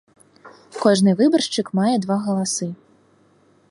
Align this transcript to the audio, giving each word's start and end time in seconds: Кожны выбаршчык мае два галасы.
Кожны 0.85 1.13
выбаршчык 1.21 1.71
мае 1.83 1.95
два 2.07 2.17
галасы. 2.27 2.67